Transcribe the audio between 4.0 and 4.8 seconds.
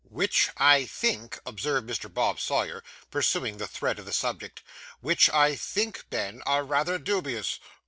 the subject